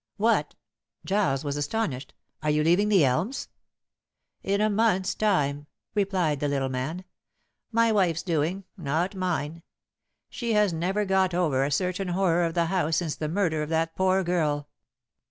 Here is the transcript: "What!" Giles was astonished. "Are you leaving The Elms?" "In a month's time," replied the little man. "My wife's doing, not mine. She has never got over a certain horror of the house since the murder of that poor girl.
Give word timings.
"What!" 0.17 0.55
Giles 1.05 1.43
was 1.43 1.57
astonished. 1.57 2.15
"Are 2.41 2.49
you 2.49 2.63
leaving 2.63 2.89
The 2.89 3.05
Elms?" 3.05 3.49
"In 4.41 4.59
a 4.59 4.67
month's 4.67 5.13
time," 5.13 5.67
replied 5.93 6.39
the 6.39 6.47
little 6.47 6.69
man. 6.69 7.03
"My 7.71 7.91
wife's 7.91 8.23
doing, 8.23 8.63
not 8.75 9.13
mine. 9.13 9.61
She 10.27 10.53
has 10.53 10.73
never 10.73 11.05
got 11.05 11.35
over 11.35 11.63
a 11.63 11.69
certain 11.69 12.07
horror 12.07 12.45
of 12.45 12.55
the 12.55 12.65
house 12.65 12.97
since 12.97 13.13
the 13.15 13.29
murder 13.29 13.61
of 13.61 13.69
that 13.69 13.95
poor 13.95 14.23
girl. 14.23 14.69